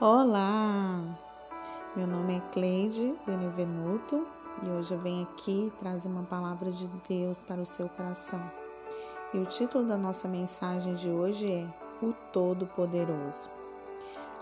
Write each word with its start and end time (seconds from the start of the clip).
Olá! 0.00 1.02
Meu 1.96 2.06
nome 2.06 2.36
é 2.36 2.40
Cleide 2.52 3.16
Benevenuto 3.26 4.24
e 4.62 4.70
hoje 4.70 4.94
eu 4.94 4.98
venho 5.00 5.24
aqui 5.24 5.72
trazer 5.80 6.08
uma 6.08 6.22
palavra 6.22 6.70
de 6.70 6.86
Deus 7.08 7.42
para 7.42 7.60
o 7.60 7.66
seu 7.66 7.88
coração. 7.88 8.40
E 9.34 9.38
o 9.38 9.44
título 9.44 9.84
da 9.84 9.96
nossa 9.96 10.28
mensagem 10.28 10.94
de 10.94 11.10
hoje 11.10 11.50
é 11.50 11.66
O 12.00 12.12
Todo-Poderoso. 12.32 13.50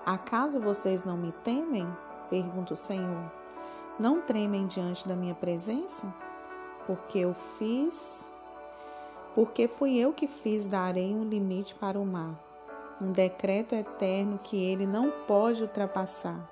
Acaso 0.05 0.61
vocês 0.61 1.05
não 1.05 1.17
me 1.17 1.33
temem? 1.43 1.89
Pergunta 2.29 2.75
o 2.75 2.77
Senhor. 2.77 3.33
Não 3.99 4.21
tremem 4.21 4.67
diante 4.67 5.09
da 5.09 5.17
minha 5.17 5.35
presença? 5.35 6.13
Porque 6.87 7.17
eu 7.21 7.33
fiz. 7.33 8.31
Porque 9.35 9.67
fui 9.67 9.97
eu 9.97 10.13
que 10.13 10.27
fiz 10.27 10.67
da 10.67 10.83
areia 10.83 11.17
um 11.17 11.25
limite 11.25 11.75
para 11.75 11.99
o 11.99 12.05
mar 12.05 12.46
um 13.01 13.13
decreto 13.13 13.75
eterno 13.75 14.41
que 14.43 14.57
ele 14.57 14.87
não 14.87 15.11
pode 15.27 15.63
ultrapassar. 15.63 16.51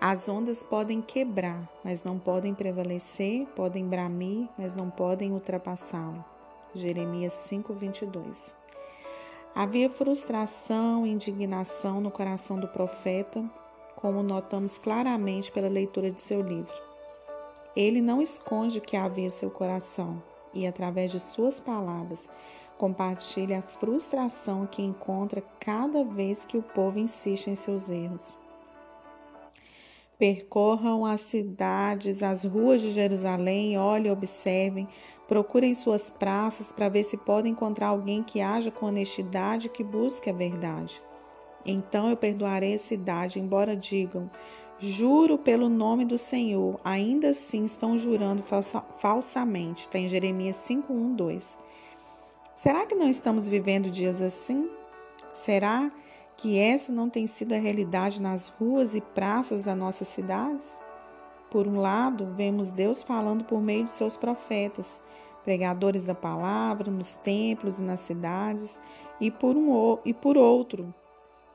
As 0.00 0.28
ondas 0.28 0.62
podem 0.62 1.02
quebrar, 1.02 1.68
mas 1.84 2.04
não 2.04 2.18
podem 2.18 2.54
prevalecer, 2.54 3.46
podem 3.54 3.86
bramir, 3.86 4.48
mas 4.56 4.74
não 4.74 4.88
podem 4.88 5.32
ultrapassá-lo. 5.32 6.24
Jeremias 6.74 7.32
5:22. 7.32 8.54
Havia 9.54 9.90
frustração 9.90 11.04
e 11.04 11.10
indignação 11.10 12.00
no 12.00 12.10
coração 12.10 12.58
do 12.58 12.68
profeta, 12.68 13.44
como 13.96 14.22
notamos 14.22 14.78
claramente 14.78 15.50
pela 15.50 15.68
leitura 15.68 16.10
de 16.10 16.22
seu 16.22 16.40
livro. 16.40 16.80
Ele 17.76 18.00
não 18.00 18.22
esconde 18.22 18.78
o 18.78 18.82
que 18.82 18.96
havia 18.96 19.26
em 19.26 19.30
seu 19.30 19.50
coração 19.50 20.22
e, 20.54 20.66
através 20.66 21.10
de 21.10 21.20
suas 21.20 21.60
palavras, 21.60 22.30
Compartilhe 22.80 23.52
a 23.52 23.60
frustração 23.60 24.64
que 24.66 24.80
encontra 24.80 25.42
cada 25.60 26.02
vez 26.02 26.46
que 26.46 26.56
o 26.56 26.62
povo 26.62 26.98
insiste 26.98 27.48
em 27.48 27.54
seus 27.54 27.90
erros. 27.90 28.38
Percorram 30.18 31.04
as 31.04 31.20
cidades, 31.20 32.22
as 32.22 32.42
ruas 32.42 32.80
de 32.80 32.90
Jerusalém, 32.90 33.76
olhem 33.76 34.10
observem, 34.10 34.88
procurem 35.28 35.74
suas 35.74 36.10
praças 36.10 36.72
para 36.72 36.88
ver 36.88 37.02
se 37.02 37.18
podem 37.18 37.52
encontrar 37.52 37.88
alguém 37.88 38.22
que 38.22 38.40
haja 38.40 38.70
com 38.70 38.86
honestidade 38.86 39.66
e 39.66 39.70
que 39.70 39.84
busque 39.84 40.30
a 40.30 40.32
verdade. 40.32 41.02
Então 41.66 42.08
eu 42.08 42.16
perdoarei 42.16 42.72
a 42.72 42.78
cidade, 42.78 43.38
embora 43.38 43.76
digam: 43.76 44.30
Juro 44.78 45.36
pelo 45.36 45.68
nome 45.68 46.06
do 46.06 46.16
Senhor, 46.16 46.80
ainda 46.82 47.28
assim 47.28 47.62
estão 47.62 47.98
jurando 47.98 48.42
falsa, 48.42 48.80
falsamente. 48.96 49.82
Está 49.82 49.98
em 49.98 50.08
Jeremias 50.08 50.56
5, 50.56 50.90
1, 50.90 51.14
2. 51.14 51.69
Será 52.62 52.84
que 52.84 52.94
não 52.94 53.08
estamos 53.08 53.48
vivendo 53.48 53.88
dias 53.88 54.20
assim? 54.20 54.68
Será 55.32 55.90
que 56.36 56.58
essa 56.58 56.92
não 56.92 57.08
tem 57.08 57.26
sido 57.26 57.54
a 57.54 57.58
realidade 57.58 58.20
nas 58.20 58.48
ruas 58.48 58.94
e 58.94 59.00
praças 59.00 59.64
das 59.64 59.78
nossas 59.78 60.08
cidades? 60.08 60.78
Por 61.50 61.66
um 61.66 61.80
lado, 61.80 62.34
vemos 62.36 62.70
Deus 62.70 63.02
falando 63.02 63.44
por 63.44 63.62
meio 63.62 63.84
de 63.84 63.90
seus 63.90 64.14
profetas, 64.14 65.00
pregadores 65.42 66.04
da 66.04 66.14
palavra 66.14 66.90
nos 66.90 67.14
templos 67.14 67.78
e 67.78 67.82
nas 67.82 68.00
cidades, 68.00 68.78
e 69.18 69.30
por, 69.30 69.56
um, 69.56 69.96
e 70.04 70.12
por 70.12 70.36
outro, 70.36 70.94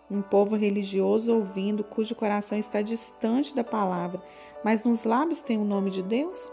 um 0.10 0.24
povo 0.24 0.56
religioso 0.56 1.36
ouvindo, 1.36 1.84
cujo 1.84 2.16
coração 2.16 2.58
está 2.58 2.82
distante 2.82 3.54
da 3.54 3.64
palavra, 3.64 4.24
mas 4.64 4.84
nos 4.84 5.04
lábios 5.04 5.40
tem 5.40 5.60
o 5.60 5.64
nome 5.64 5.92
de 5.92 6.02
Deus? 6.02 6.52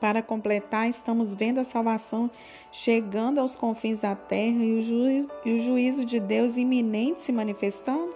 Para 0.00 0.22
completar, 0.22 0.88
estamos 0.88 1.34
vendo 1.34 1.58
a 1.58 1.64
salvação 1.64 2.30
chegando 2.70 3.38
aos 3.38 3.56
confins 3.56 4.00
da 4.00 4.14
terra 4.14 4.62
e 4.62 4.78
o, 4.78 4.82
juízo, 4.82 5.28
e 5.44 5.54
o 5.54 5.60
juízo 5.60 6.04
de 6.04 6.20
Deus 6.20 6.58
iminente 6.58 7.22
se 7.22 7.32
manifestando? 7.32 8.14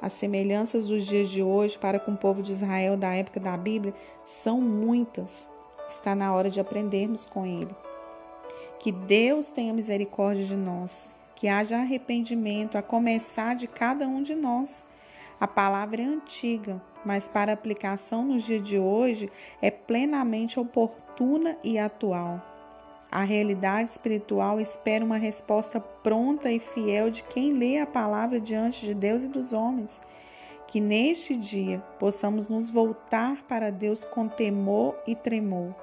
As 0.00 0.14
semelhanças 0.14 0.86
dos 0.86 1.06
dias 1.06 1.28
de 1.28 1.42
hoje 1.42 1.78
para 1.78 1.98
com 1.98 2.12
o 2.12 2.16
povo 2.16 2.42
de 2.42 2.52
Israel 2.52 2.96
da 2.96 3.14
época 3.14 3.38
da 3.38 3.56
Bíblia 3.56 3.94
são 4.24 4.60
muitas. 4.60 5.48
Está 5.88 6.14
na 6.14 6.34
hora 6.34 6.48
de 6.48 6.60
aprendermos 6.60 7.26
com 7.26 7.44
ele. 7.44 7.74
Que 8.78 8.90
Deus 8.90 9.48
tenha 9.48 9.72
misericórdia 9.72 10.44
de 10.44 10.56
nós, 10.56 11.14
que 11.34 11.48
haja 11.48 11.78
arrependimento 11.78 12.76
a 12.76 12.82
começar 12.82 13.54
de 13.54 13.66
cada 13.66 14.06
um 14.06 14.22
de 14.22 14.34
nós. 14.34 14.84
A 15.40 15.48
palavra 15.48 16.00
é 16.00 16.04
antiga, 16.04 16.80
mas 17.04 17.26
para 17.26 17.52
aplicação 17.52 18.24
nos 18.24 18.44
dias 18.44 18.62
de 18.62 18.78
hoje 18.78 19.30
é 19.60 19.70
plenamente 19.70 20.60
oportuna 20.60 21.56
e 21.62 21.78
atual. 21.78 22.40
A 23.10 23.22
realidade 23.22 23.90
espiritual 23.90 24.60
espera 24.60 25.04
uma 25.04 25.16
resposta 25.16 25.78
pronta 25.78 26.50
e 26.50 26.58
fiel 26.58 27.10
de 27.10 27.22
quem 27.24 27.52
lê 27.52 27.78
a 27.78 27.86
palavra 27.86 28.40
diante 28.40 28.86
de 28.86 28.94
Deus 28.94 29.24
e 29.24 29.28
dos 29.28 29.52
homens. 29.52 30.00
Que 30.66 30.80
neste 30.80 31.36
dia 31.36 31.80
possamos 31.98 32.48
nos 32.48 32.70
voltar 32.70 33.42
para 33.42 33.70
Deus 33.70 34.04
com 34.04 34.26
temor 34.26 34.96
e 35.06 35.14
tremor, 35.14 35.74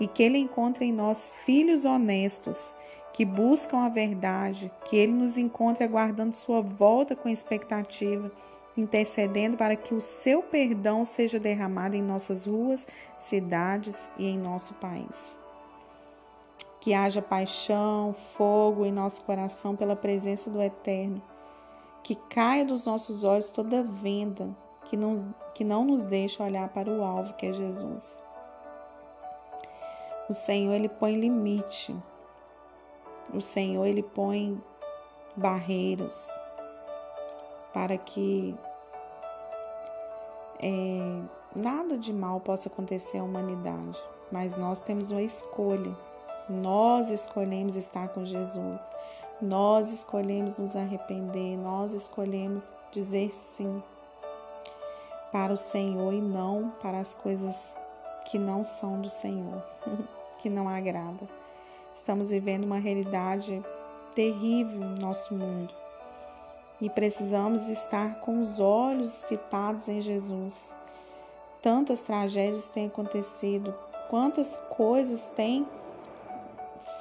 e 0.00 0.06
que 0.06 0.22
Ele 0.22 0.38
encontre 0.38 0.86
em 0.86 0.92
nós 0.92 1.30
filhos 1.44 1.84
honestos 1.84 2.74
que 3.12 3.24
buscam 3.24 3.80
a 3.80 3.88
verdade, 3.88 4.70
que 4.86 4.96
Ele 4.96 5.12
nos 5.12 5.36
encontre 5.36 5.84
aguardando 5.84 6.36
Sua 6.36 6.62
volta 6.62 7.16
com 7.16 7.28
expectativa 7.28 8.30
intercedendo 8.80 9.56
para 9.56 9.74
que 9.74 9.92
o 9.92 10.00
seu 10.00 10.42
perdão 10.42 11.04
seja 11.04 11.40
derramado 11.40 11.96
em 11.96 12.02
nossas 12.02 12.46
ruas, 12.46 12.86
cidades 13.18 14.08
e 14.16 14.26
em 14.26 14.38
nosso 14.38 14.74
país. 14.74 15.36
Que 16.80 16.94
haja 16.94 17.20
paixão, 17.20 18.12
fogo 18.12 18.86
em 18.86 18.92
nosso 18.92 19.22
coração 19.22 19.74
pela 19.74 19.96
presença 19.96 20.48
do 20.48 20.62
Eterno. 20.62 21.20
Que 22.04 22.14
caia 22.14 22.64
dos 22.64 22.86
nossos 22.86 23.24
olhos 23.24 23.50
toda 23.50 23.82
venda 23.82 24.56
que 24.84 24.96
não, 24.96 25.14
que 25.54 25.64
não 25.64 25.84
nos 25.84 26.04
deixa 26.04 26.44
olhar 26.44 26.68
para 26.68 26.88
o 26.88 27.02
alvo 27.02 27.34
que 27.34 27.46
é 27.46 27.52
Jesus. 27.52 28.22
O 30.28 30.32
Senhor, 30.32 30.74
Ele 30.74 30.88
põe 30.88 31.18
limite. 31.18 31.96
O 33.34 33.40
Senhor, 33.40 33.84
Ele 33.84 34.02
põe 34.02 34.62
barreiras 35.36 36.28
para 37.72 37.96
que 37.96 38.56
é, 40.60 41.22
nada 41.54 41.96
de 41.96 42.12
mal 42.12 42.40
possa 42.40 42.68
acontecer 42.68 43.18
à 43.18 43.24
humanidade, 43.24 43.98
mas 44.30 44.56
nós 44.56 44.80
temos 44.80 45.10
uma 45.10 45.22
escolha. 45.22 45.96
Nós 46.48 47.10
escolhemos 47.10 47.76
estar 47.76 48.08
com 48.08 48.24
Jesus, 48.24 48.90
nós 49.40 49.92
escolhemos 49.92 50.56
nos 50.56 50.74
arrepender, 50.74 51.56
nós 51.58 51.92
escolhemos 51.92 52.72
dizer 52.90 53.30
sim 53.30 53.82
para 55.30 55.52
o 55.52 55.56
Senhor 55.56 56.12
e 56.12 56.22
não 56.22 56.70
para 56.82 56.98
as 56.98 57.12
coisas 57.12 57.76
que 58.24 58.38
não 58.38 58.64
são 58.64 59.00
do 59.00 59.08
Senhor, 59.08 59.62
que 60.40 60.48
não 60.48 60.68
agrada. 60.68 61.28
Estamos 61.94 62.30
vivendo 62.30 62.64
uma 62.64 62.78
realidade 62.78 63.62
terrível 64.14 64.80
no 64.80 64.96
nosso 64.96 65.34
mundo 65.34 65.74
e 66.80 66.88
precisamos 66.88 67.68
estar 67.68 68.20
com 68.20 68.40
os 68.40 68.60
olhos 68.60 69.22
fitados 69.22 69.88
em 69.88 70.00
Jesus. 70.00 70.74
Tantas 71.60 72.02
tragédias 72.02 72.68
têm 72.70 72.86
acontecido, 72.86 73.74
quantas 74.08 74.56
coisas 74.70 75.28
têm 75.30 75.66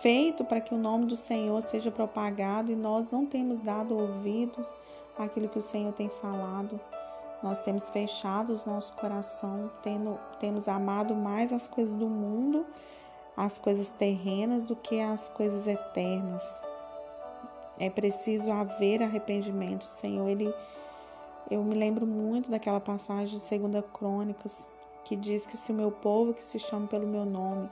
feito 0.01 0.43
para 0.43 0.61
que 0.61 0.73
o 0.73 0.77
nome 0.77 1.05
do 1.05 1.15
Senhor 1.15 1.61
seja 1.61 1.91
propagado 1.91 2.71
e 2.71 2.75
nós 2.75 3.11
não 3.11 3.25
temos 3.25 3.59
dado 3.59 3.97
ouvidos 3.97 4.67
àquilo 5.17 5.49
que 5.49 5.57
o 5.57 5.61
Senhor 5.61 5.94
tem 5.94 6.09
falado. 6.09 6.79
Nós 7.41 7.61
temos 7.61 7.88
fechado 7.89 8.53
o 8.53 8.69
nosso 8.69 8.94
coração, 8.94 9.69
tendo, 9.83 10.19
temos 10.39 10.67
amado 10.67 11.13
mais 11.13 11.53
as 11.53 11.67
coisas 11.67 11.94
do 11.94 12.07
mundo, 12.07 12.65
as 13.35 13.59
coisas 13.59 13.91
terrenas, 13.91 14.65
do 14.65 14.75
que 14.75 14.99
as 14.99 15.29
coisas 15.29 15.67
eternas. 15.67 16.61
É 17.79 17.89
preciso 17.89 18.51
haver 18.51 19.03
arrependimento, 19.03 19.83
Senhor. 19.83 20.27
Ele, 20.27 20.53
eu 21.50 21.63
me 21.63 21.75
lembro 21.75 22.06
muito 22.06 22.50
daquela 22.50 22.79
passagem 22.79 23.35
de 23.35 23.39
Segunda 23.39 23.81
Crônicas 23.81 24.68
que 25.03 25.15
diz 25.15 25.45
que 25.45 25.56
se 25.56 25.71
o 25.71 25.75
meu 25.75 25.91
povo 25.91 26.33
que 26.33 26.44
se 26.44 26.59
chama 26.59 26.88
pelo 26.88 27.07
meu 27.07 27.25
nome 27.25 27.69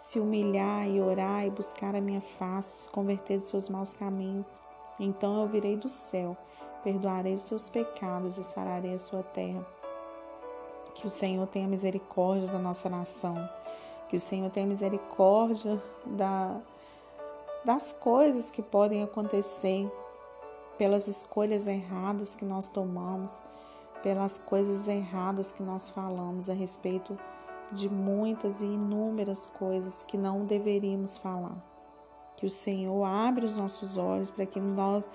se 0.00 0.18
humilhar 0.18 0.88
e 0.88 0.98
orar 0.98 1.44
e 1.44 1.50
buscar 1.50 1.94
a 1.94 2.00
minha 2.00 2.22
face, 2.22 2.84
se 2.84 2.88
converter 2.88 3.36
dos 3.36 3.48
seus 3.48 3.68
maus 3.68 3.92
caminhos, 3.92 4.60
então 4.98 5.42
eu 5.42 5.46
virei 5.46 5.76
do 5.76 5.90
céu, 5.90 6.34
perdoarei 6.82 7.34
os 7.34 7.42
seus 7.42 7.68
pecados 7.68 8.38
e 8.38 8.42
sararei 8.42 8.94
a 8.94 8.98
sua 8.98 9.22
terra. 9.22 9.64
Que 10.94 11.06
o 11.06 11.10
Senhor 11.10 11.46
tenha 11.46 11.68
misericórdia 11.68 12.48
da 12.48 12.58
nossa 12.58 12.88
nação, 12.88 13.36
que 14.08 14.16
o 14.16 14.20
Senhor 14.20 14.48
tenha 14.50 14.66
misericórdia 14.66 15.80
da 16.06 16.58
das 17.64 17.92
coisas 17.92 18.50
que 18.50 18.62
podem 18.62 19.02
acontecer 19.02 19.90
pelas 20.78 21.06
escolhas 21.06 21.66
erradas 21.66 22.34
que 22.34 22.44
nós 22.44 22.68
tomamos, 22.68 23.40
pelas 24.02 24.38
coisas 24.38 24.88
erradas 24.88 25.52
que 25.52 25.62
nós 25.62 25.90
falamos 25.90 26.48
a 26.48 26.54
respeito 26.54 27.18
de 27.70 27.88
muitas 27.88 28.62
e 28.62 28.64
inúmeras 28.64 29.46
coisas 29.46 30.02
que 30.02 30.16
não 30.16 30.44
deveríamos 30.44 31.18
falar. 31.18 31.56
Que 32.36 32.46
o 32.46 32.50
Senhor 32.50 33.04
abra 33.04 33.44
os 33.44 33.56
nossos 33.56 33.98
olhos 33.98 34.30
para 34.30 34.46
que 34.46 34.58
nós 34.58 35.06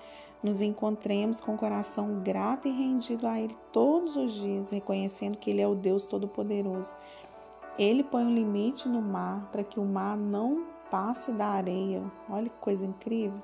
nos 0.43 0.61
encontremos 0.61 1.41
com 1.41 1.55
o 1.55 1.57
coração 1.57 2.21
grato 2.23 2.67
e 2.67 2.71
rendido 2.71 3.25
a 3.25 3.39
Ele 3.39 3.57
todos 3.71 4.15
os 4.15 4.33
dias, 4.33 4.69
reconhecendo 4.69 5.37
que 5.37 5.49
Ele 5.49 5.61
é 5.61 5.67
o 5.67 5.73
Deus 5.73 6.05
Todo-Poderoso. 6.05 6.95
Ele 7.79 8.03
põe 8.03 8.23
um 8.23 8.33
limite 8.33 8.87
no 8.87 9.01
mar 9.01 9.49
para 9.51 9.63
que 9.63 9.79
o 9.79 9.83
mar 9.83 10.15
não 10.15 10.74
passe 10.89 11.31
da 11.31 11.47
areia. 11.47 12.03
Olha 12.29 12.49
que 12.49 12.57
coisa 12.57 12.85
incrível. 12.85 13.41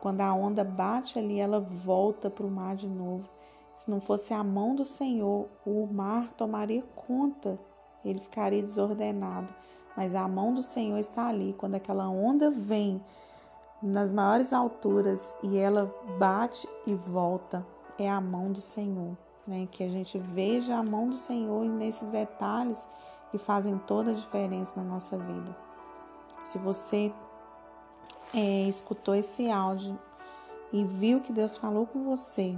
Quando 0.00 0.20
a 0.20 0.34
onda 0.34 0.62
bate 0.62 1.18
ali, 1.18 1.40
ela 1.40 1.60
volta 1.60 2.28
para 2.28 2.44
o 2.44 2.50
mar 2.50 2.76
de 2.76 2.88
novo. 2.88 3.28
Se 3.72 3.90
não 3.90 4.00
fosse 4.00 4.32
a 4.34 4.44
mão 4.44 4.74
do 4.74 4.84
Senhor, 4.84 5.48
o 5.66 5.86
mar 5.86 6.32
tomaria 6.36 6.84
conta, 6.94 7.58
ele 8.04 8.20
ficaria 8.20 8.62
desordenado. 8.62 9.48
Mas 9.96 10.14
a 10.14 10.28
mão 10.28 10.52
do 10.54 10.62
Senhor 10.62 10.98
está 10.98 11.28
ali. 11.28 11.54
Quando 11.58 11.74
aquela 11.74 12.08
onda 12.08 12.50
vem 12.50 13.02
nas 13.82 14.12
maiores 14.12 14.52
alturas 14.52 15.34
e 15.42 15.56
ela 15.56 15.92
bate 16.18 16.68
e 16.86 16.94
volta, 16.94 17.66
é 17.98 18.08
a 18.08 18.20
mão 18.20 18.52
do 18.52 18.60
Senhor. 18.60 19.16
Né? 19.46 19.68
Que 19.70 19.84
a 19.84 19.88
gente 19.88 20.18
veja 20.18 20.76
a 20.76 20.82
mão 20.82 21.08
do 21.08 21.16
Senhor 21.16 21.64
nesses 21.64 22.10
detalhes 22.10 22.88
que 23.30 23.38
fazem 23.38 23.78
toda 23.78 24.10
a 24.10 24.14
diferença 24.14 24.80
na 24.80 24.88
nossa 24.88 25.16
vida. 25.16 25.56
Se 26.44 26.58
você 26.58 27.12
é, 28.34 28.68
escutou 28.68 29.14
esse 29.14 29.50
áudio 29.50 29.98
e 30.70 30.84
viu 30.84 31.20
que 31.20 31.32
Deus 31.32 31.56
falou 31.56 31.86
com 31.86 32.04
você 32.04 32.56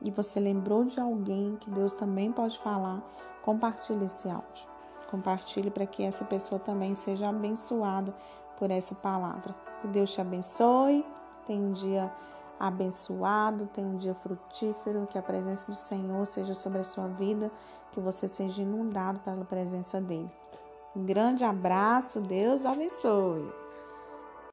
e 0.00 0.10
você 0.10 0.38
lembrou 0.38 0.84
de 0.84 1.00
alguém 1.00 1.56
que 1.56 1.68
Deus 1.68 1.94
também 1.94 2.30
pode 2.30 2.58
falar, 2.60 3.02
compartilhe 3.42 4.04
esse 4.04 4.30
áudio. 4.30 4.68
Compartilhe 5.10 5.70
para 5.70 5.86
que 5.86 6.02
essa 6.02 6.24
pessoa 6.24 6.60
também 6.60 6.94
seja 6.94 7.28
abençoada 7.28 8.14
por 8.58 8.70
essa 8.70 8.94
palavra. 8.94 9.54
Que 9.80 9.88
Deus 9.88 10.12
te 10.12 10.20
abençoe. 10.20 11.04
Tenha 11.46 11.60
um 11.60 11.72
dia 11.72 12.12
abençoado, 12.58 13.68
tenha 13.72 13.86
um 13.86 13.96
dia 13.96 14.14
frutífero, 14.14 15.06
que 15.06 15.18
a 15.18 15.22
presença 15.22 15.70
do 15.70 15.76
Senhor 15.76 16.26
seja 16.26 16.54
sobre 16.54 16.78
a 16.78 16.84
sua 16.84 17.06
vida, 17.06 17.50
que 17.92 18.00
você 18.00 18.26
seja 18.26 18.62
inundado 18.62 19.20
pela 19.20 19.44
presença 19.44 20.00
dele. 20.00 20.30
Um 20.96 21.04
grande 21.04 21.44
abraço, 21.44 22.20
Deus 22.20 22.64
abençoe. 22.64 23.46